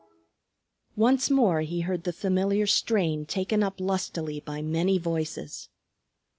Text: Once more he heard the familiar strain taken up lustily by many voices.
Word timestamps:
Once 0.95 1.29
more 1.29 1.61
he 1.61 1.81
heard 1.81 2.05
the 2.05 2.11
familiar 2.11 2.65
strain 2.65 3.23
taken 3.23 3.61
up 3.61 3.79
lustily 3.79 4.39
by 4.39 4.59
many 4.59 4.97
voices. 4.97 5.69